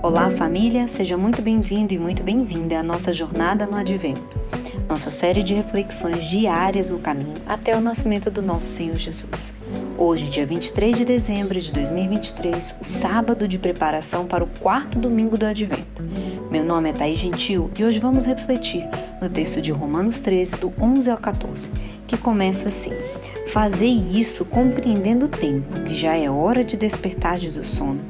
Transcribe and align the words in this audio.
Olá, 0.00 0.30
família, 0.30 0.86
seja 0.86 1.16
muito 1.16 1.42
bem-vindo 1.42 1.92
e 1.92 1.98
muito 1.98 2.22
bem-vinda 2.22 2.78
à 2.78 2.82
nossa 2.82 3.12
jornada 3.12 3.66
no 3.66 3.76
Advento, 3.76 4.38
nossa 4.88 5.10
série 5.10 5.42
de 5.42 5.54
reflexões 5.54 6.24
diárias 6.24 6.88
no 6.88 7.00
caminho 7.00 7.34
até 7.46 7.76
o 7.76 7.80
nascimento 7.80 8.30
do 8.30 8.40
nosso 8.40 8.70
Senhor 8.70 8.96
Jesus. 8.96 9.52
Hoje, 9.96 10.28
dia 10.28 10.44
23 10.44 10.96
de 10.98 11.04
dezembro 11.04 11.60
de 11.60 11.72
2023, 11.72 12.74
o 12.80 12.84
sábado 12.84 13.46
de 13.46 13.58
preparação 13.58 14.26
para 14.26 14.42
o 14.42 14.48
quarto 14.60 14.98
domingo 14.98 15.38
do 15.38 15.46
Advento. 15.46 16.02
Meu 16.50 16.64
nome 16.64 16.90
é 16.90 16.92
Thaís 16.92 17.18
Gentil 17.18 17.70
e 17.78 17.84
hoje 17.84 18.00
vamos 18.00 18.24
refletir 18.24 18.88
no 19.22 19.28
texto 19.28 19.60
de 19.60 19.70
Romanos 19.70 20.20
13, 20.20 20.56
do 20.56 20.72
11 20.80 21.10
ao 21.10 21.18
14, 21.18 21.70
que 22.06 22.16
começa 22.16 22.68
assim: 22.68 22.90
Fazei 23.52 23.94
isso 24.12 24.44
compreendendo 24.44 25.26
o 25.26 25.28
tempo, 25.28 25.82
que 25.82 25.94
já 25.94 26.16
é 26.16 26.28
hora 26.28 26.64
de 26.64 26.76
despertar 26.76 27.38
do 27.38 27.64
sono 27.64 28.00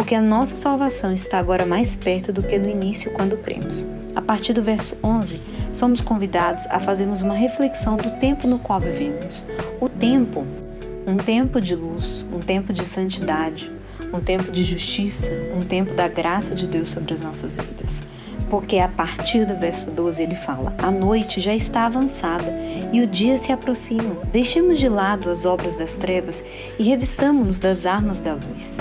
porque 0.00 0.14
a 0.14 0.22
nossa 0.22 0.56
salvação 0.56 1.12
está 1.12 1.38
agora 1.38 1.66
mais 1.66 1.94
perto 1.94 2.32
do 2.32 2.42
que 2.42 2.58
no 2.58 2.70
início 2.70 3.12
quando 3.12 3.36
cremos. 3.36 3.86
A 4.16 4.22
partir 4.22 4.54
do 4.54 4.62
verso 4.62 4.96
11, 5.04 5.38
somos 5.74 6.00
convidados 6.00 6.66
a 6.68 6.80
fazermos 6.80 7.20
uma 7.20 7.34
reflexão 7.34 7.96
do 7.96 8.10
tempo 8.12 8.48
no 8.48 8.58
qual 8.58 8.80
vivemos. 8.80 9.46
O 9.78 9.90
tempo, 9.90 10.46
um 11.06 11.16
tempo 11.16 11.60
de 11.60 11.74
luz, 11.74 12.26
um 12.32 12.40
tempo 12.40 12.72
de 12.72 12.84
santidade, 12.86 13.70
um 14.12 14.20
tempo 14.20 14.50
de 14.50 14.62
justiça, 14.62 15.32
um 15.54 15.60
tempo 15.60 15.94
da 15.94 16.08
graça 16.08 16.54
de 16.54 16.66
Deus 16.66 16.88
sobre 16.88 17.14
as 17.14 17.22
nossas 17.22 17.56
vidas. 17.56 18.02
Porque 18.48 18.78
a 18.78 18.88
partir 18.88 19.44
do 19.46 19.56
verso 19.56 19.90
12 19.90 20.22
ele 20.22 20.34
fala: 20.34 20.74
A 20.78 20.90
noite 20.90 21.40
já 21.40 21.54
está 21.54 21.86
avançada 21.86 22.52
e 22.92 23.00
o 23.00 23.06
dia 23.06 23.36
se 23.38 23.52
aproxima. 23.52 24.16
Deixemos 24.32 24.78
de 24.78 24.88
lado 24.88 25.30
as 25.30 25.44
obras 25.44 25.76
das 25.76 25.96
trevas 25.96 26.42
e 26.78 26.82
revistamos-nos 26.82 27.60
das 27.60 27.86
armas 27.86 28.20
da 28.20 28.34
luz. 28.34 28.80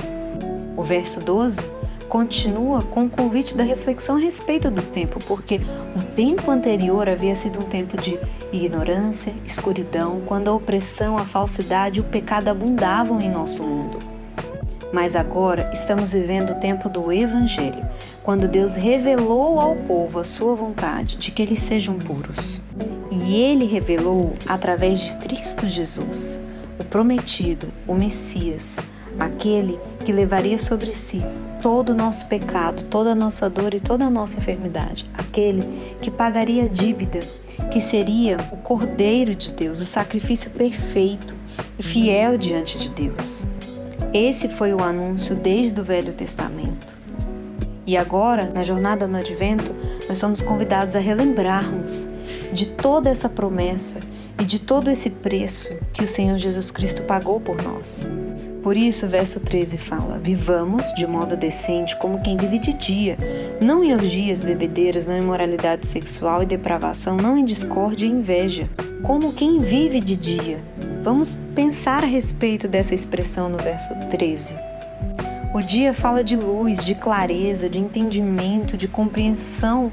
O 0.76 0.84
verso 0.84 1.20
12 1.20 1.79
continua 2.10 2.82
com 2.82 3.06
o 3.06 3.10
convite 3.10 3.56
da 3.56 3.64
reflexão 3.64 4.18
a 4.18 4.20
respeito 4.20 4.72
do 4.72 4.82
tempo, 4.82 5.20
porque 5.26 5.62
o 5.96 6.04
tempo 6.04 6.50
anterior 6.50 7.08
havia 7.08 7.36
sido 7.36 7.60
um 7.60 7.70
tempo 7.70 7.96
de 8.02 8.20
ignorância, 8.52 9.34
escuridão, 9.46 10.22
quando 10.26 10.50
a 10.50 10.54
opressão, 10.54 11.18
a 11.18 11.24
falsidade 11.24 12.00
e 12.00 12.02
o 12.02 12.06
pecado 12.06 12.50
abundavam 12.50 13.22
em 13.22 13.30
nosso 13.30 13.64
mundo. 13.64 14.00
Mas 14.92 15.16
agora 15.16 15.70
estamos 15.72 16.12
vivendo 16.12 16.50
o 16.50 16.60
tempo 16.60 16.90
do 16.90 17.12
Evangelho, 17.12 17.86
quando 18.24 18.48
Deus 18.48 18.74
revelou 18.74 19.60
ao 19.60 19.76
povo 19.76 20.18
a 20.18 20.24
sua 20.24 20.56
vontade 20.56 21.16
de 21.16 21.30
que 21.30 21.44
eles 21.44 21.62
sejam 21.62 22.00
puros. 22.00 22.60
E 23.12 23.36
ele 23.36 23.66
revelou 23.66 24.34
através 24.48 25.00
de 25.00 25.16
Cristo 25.18 25.68
Jesus, 25.68 26.42
o 26.80 26.84
prometido, 26.84 27.72
o 27.88 27.94
Messias, 27.94 28.80
aquele 29.18 29.80
que 30.04 30.12
levaria 30.12 30.60
sobre 30.60 30.94
si 30.94 31.22
todo 31.62 31.90
o 31.90 31.96
nosso 31.96 32.26
pecado, 32.28 32.84
toda 32.86 33.12
a 33.12 33.16
nossa 33.16 33.50
dor 33.50 33.74
e 33.74 33.80
toda 33.80 34.06
a 34.06 34.10
nossa 34.10 34.38
enfermidade, 34.38 35.10
aquele 35.14 35.64
que 36.02 36.10
pagaria 36.10 36.66
a 36.66 36.68
dívida, 36.68 37.20
que 37.72 37.82
seria 37.82 38.38
o 38.52 38.58
Cordeiro 38.58 39.36
de 39.36 39.52
Deus, 39.52 39.80
o 39.80 39.86
sacrifício 39.86 40.50
perfeito 40.52 41.36
e 41.78 41.84
fiel 41.84 42.38
diante 42.38 42.78
de 42.78 42.90
Deus. 42.90 43.46
Esse 44.14 44.48
foi 44.48 44.74
o 44.74 44.82
anúncio 44.82 45.36
desde 45.36 45.80
o 45.80 45.84
Velho 45.84 46.14
Testamento. 46.14 47.00
E 47.86 47.98
agora, 47.98 48.52
na 48.54 48.64
jornada 48.64 49.08
no 49.08 49.18
Advento, 49.18 49.76
nós 50.08 50.18
somos 50.18 50.42
convidados 50.42 50.96
a 50.96 51.00
relembrarmos 51.00 52.08
de 52.54 52.68
toda 52.68 53.10
essa 53.10 53.28
promessa 53.28 54.00
e 54.40 54.46
de 54.46 54.60
todo 54.60 54.90
esse 54.90 55.10
preço 55.10 55.76
que 55.92 56.04
o 56.04 56.08
Senhor 56.08 56.38
Jesus 56.38 56.72
Cristo 56.72 57.02
pagou 57.04 57.40
por 57.40 57.62
nós. 57.62 58.08
Por 58.62 58.76
isso, 58.76 59.06
o 59.06 59.10
verso 59.10 59.40
13 59.40 59.78
fala: 59.78 60.20
Vivamos 60.20 60.94
de 60.94 61.08
modo 61.08 61.38
decente 61.38 61.96
como 61.96 62.22
quem 62.22 62.36
vive 62.36 62.60
de 62.60 62.74
dia, 62.74 63.18
não 63.62 63.84
em 63.84 63.94
orgias, 63.94 64.44
bebedeiras, 64.44 65.08
não 65.08 65.18
em 65.18 65.24
moralidade 65.24 65.88
sexual 65.88 66.44
e 66.44 66.46
depravação, 66.46 67.16
não 67.16 67.38
em 67.38 67.46
discórdia 67.46 68.06
e 68.06 68.10
inveja, 68.10 68.70
como 69.02 69.34
quem 69.34 69.60
vive 69.60 70.00
de 70.02 70.16
dia. 70.16 70.60
Vamos 71.02 71.38
pensar 71.56 72.04
a 72.04 72.08
respeito 72.08 72.68
dessa 72.68 72.94
expressão 72.94 73.48
no 73.48 73.58
verso 73.58 73.96
13. 74.10 74.58
O 75.54 75.62
dia 75.62 75.94
fala 75.94 76.24
de 76.24 76.36
luz, 76.36 76.84
de 76.84 76.94
clareza, 76.94 77.70
de 77.70 77.80
entendimento, 77.80 78.78
de 78.78 78.88
compreensão 78.88 79.92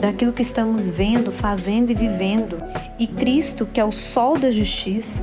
daquilo 0.00 0.32
que 0.32 0.42
estamos 0.42 0.90
vendo, 0.90 1.30
fazendo 1.30 1.90
e 1.90 1.94
vivendo. 1.94 2.58
E 2.98 3.06
Cristo, 3.06 3.66
que 3.66 3.78
é 3.78 3.84
o 3.84 3.92
sol 3.92 4.38
da 4.38 4.50
justiça, 4.50 5.22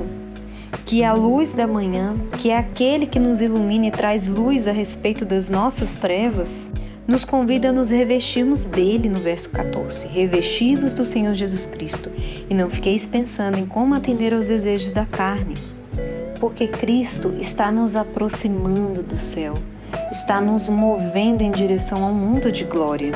que 0.84 1.02
é 1.02 1.06
a 1.06 1.12
luz 1.12 1.54
da 1.54 1.66
manhã, 1.66 2.16
que 2.38 2.50
é 2.50 2.58
aquele 2.58 3.06
que 3.06 3.18
nos 3.18 3.40
ilumina 3.40 3.86
e 3.86 3.90
traz 3.90 4.28
luz 4.28 4.66
a 4.66 4.72
respeito 4.72 5.24
das 5.24 5.48
nossas 5.48 5.96
trevas, 5.96 6.70
nos 7.06 7.24
convida 7.24 7.68
a 7.68 7.72
nos 7.72 7.90
revestirmos 7.90 8.64
dele 8.64 9.08
no 9.08 9.18
verso 9.18 9.50
14. 9.50 10.06
Revestivos 10.08 10.94
do 10.94 11.04
Senhor 11.04 11.34
Jesus 11.34 11.66
Cristo 11.66 12.10
e 12.48 12.54
não 12.54 12.70
fiqueis 12.70 13.06
pensando 13.06 13.58
em 13.58 13.66
como 13.66 13.94
atender 13.94 14.34
aos 14.34 14.46
desejos 14.46 14.92
da 14.92 15.04
carne, 15.04 15.54
porque 16.40 16.66
Cristo 16.66 17.34
está 17.38 17.70
nos 17.70 17.94
aproximando 17.94 19.02
do 19.02 19.16
céu, 19.16 19.54
está 20.10 20.40
nos 20.40 20.68
movendo 20.68 21.42
em 21.42 21.50
direção 21.50 22.02
ao 22.02 22.12
mundo 22.12 22.50
de 22.50 22.64
glória. 22.64 23.12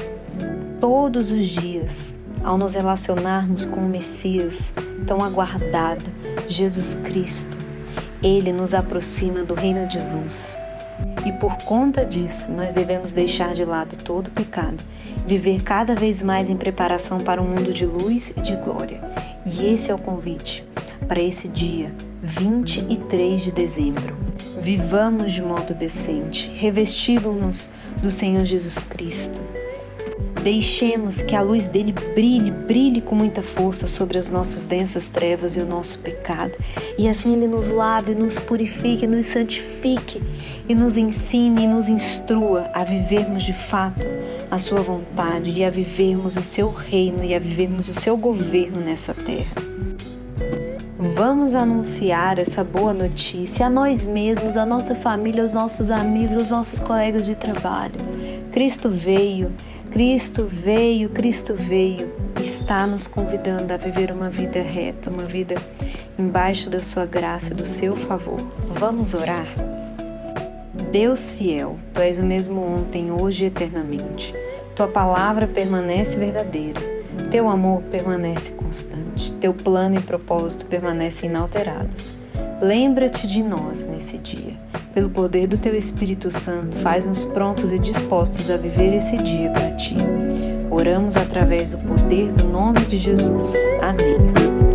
Todos 0.81 1.33
os 1.33 1.47
dias, 1.47 2.17
ao 2.45 2.57
nos 2.57 2.75
relacionarmos 2.75 3.67
com 3.67 3.81
o 3.81 3.89
Messias 3.89 4.73
tão 5.07 5.25
aguardado, 5.25 6.05
Jesus 6.49 6.95
Cristo, 7.05 7.57
ele 8.23 8.53
nos 8.53 8.73
aproxima 8.73 9.45
do 9.45 9.55
reino 9.55 9.87
de 9.87 9.99
luz. 9.99 10.59
E 11.27 11.33
por 11.33 11.55
conta 11.59 12.05
disso, 12.05 12.51
nós 12.51 12.73
devemos 12.73 13.13
deixar 13.13 13.55
de 13.55 13.65
lado 13.65 13.97
todo 13.97 14.31
pecado, 14.31 14.83
viver 15.27 15.63
cada 15.63 15.95
vez 15.95 16.23
mais 16.23 16.49
em 16.49 16.57
preparação 16.57 17.19
para 17.19 17.41
um 17.41 17.47
mundo 17.47 17.73
de 17.73 17.85
luz 17.85 18.33
e 18.37 18.41
de 18.41 18.57
glória. 18.57 19.01
E 19.45 19.67
esse 19.67 19.91
é 19.91 19.95
o 19.95 19.99
convite 19.99 20.65
para 21.07 21.21
esse 21.21 21.47
dia, 21.49 21.93
23 22.23 23.43
de 23.43 23.53
dezembro. 23.53 24.17
Vivamos 24.61 25.33
de 25.33 25.43
modo 25.43 25.75
decente, 25.75 26.51
revestivamos-nos 26.55 27.71
do 28.03 28.11
Senhor 28.11 28.45
Jesus 28.45 28.83
Cristo 28.83 29.41
Deixemos 30.51 31.21
que 31.21 31.37
a 31.37 31.43
luz 31.43 31.69
dele 31.69 31.93
brilhe, 31.93 32.51
brilhe 32.51 33.03
com 33.03 33.15
muita 33.15 33.43
força 33.43 33.87
sobre 33.87 34.17
as 34.17 34.31
nossas 34.31 34.65
densas 34.65 35.07
trevas 35.07 35.57
e 35.57 35.61
o 35.61 35.67
nosso 35.67 35.99
pecado. 35.99 36.53
E 36.97 37.07
assim 37.07 37.35
ele 37.35 37.47
nos 37.47 37.69
lave, 37.69 38.15
nos 38.15 38.39
purifique, 38.39 39.07
nos 39.07 39.27
santifique 39.27 40.23
e 40.67 40.75
nos 40.75 40.97
ensine 40.97 41.65
e 41.65 41.67
nos 41.67 41.87
instrua 41.87 42.71
a 42.73 42.83
vivermos 42.83 43.43
de 43.43 43.53
fato 43.53 44.03
a 44.51 44.59
sua 44.59 44.81
vontade 44.81 45.51
e 45.51 45.63
a 45.63 45.69
vivermos 45.69 46.35
o 46.39 46.43
seu 46.43 46.71
reino 46.71 47.23
e 47.23 47.35
a 47.35 47.39
vivermos 47.39 47.87
o 47.87 47.93
seu 47.93 48.17
governo 48.17 48.81
nessa 48.81 49.13
terra. 49.13 49.63
Vamos 51.15 51.55
anunciar 51.55 52.39
essa 52.39 52.65
boa 52.65 52.95
notícia 52.95 53.67
a 53.67 53.71
nós 53.71 54.07
mesmos, 54.07 54.57
a 54.57 54.65
nossa 54.65 54.95
família, 54.95 55.43
aos 55.43 55.53
nossos 55.53 55.91
amigos, 55.91 56.39
aos 56.39 56.51
nossos 56.51 56.79
colegas 56.79 57.27
de 57.27 57.37
trabalho. 57.37 57.95
Cristo 58.51 58.89
veio, 58.89 59.53
Cristo 59.91 60.45
veio, 60.45 61.09
Cristo 61.09 61.55
veio, 61.55 62.13
está 62.41 62.87
nos 62.87 63.07
convidando 63.07 63.73
a 63.73 63.77
viver 63.77 64.13
uma 64.13 64.29
vida 64.29 64.61
reta, 64.61 65.11
uma 65.11 65.25
vida 65.25 65.57
embaixo 66.19 66.69
da 66.69 66.83
sua 66.83 67.07
graça, 67.07 67.55
do 67.55 67.67
seu 67.67 67.97
favor. 67.97 68.39
Vamos 68.69 69.15
orar? 69.15 69.47
Deus 70.93 71.33
fiel, 71.33 71.79
tu 71.93 72.01
és 72.01 72.19
o 72.19 72.25
mesmo 72.25 72.61
ontem, 72.61 73.11
hoje 73.11 73.45
e 73.45 73.47
eternamente. 73.47 74.35
Tua 74.77 74.89
palavra 74.89 75.47
permanece 75.47 76.19
verdadeira. 76.19 76.81
Teu 77.31 77.49
amor 77.49 77.83
permanece 77.91 78.53
constante. 78.53 79.33
Teu 79.33 79.53
plano 79.53 79.99
e 79.99 80.03
propósito 80.03 80.67
permanecem 80.67 81.31
inalterados. 81.31 82.13
Lembra-te 82.61 83.29
de 83.29 83.43
nós 83.43 83.85
nesse 83.85 84.19
dia. 84.19 84.55
Pelo 84.93 85.09
poder 85.09 85.47
do 85.47 85.57
teu 85.57 85.77
Espírito 85.77 86.31
Santo, 86.31 86.77
faz-nos 86.79 87.25
prontos 87.25 87.73
e 87.73 87.79
dispostos 87.79 88.51
a 88.51 88.57
viver 88.57 88.95
esse 88.95 89.17
dia 89.17 89.51
para 89.51 89.71
ti. 89.73 89.95
Oramos 90.69 91.17
através 91.17 91.71
do 91.71 91.79
poder 91.79 92.33
do 92.33 92.49
nome 92.49 92.85
de 92.85 92.99
Jesus. 92.99 93.55
Amém. 93.81 94.68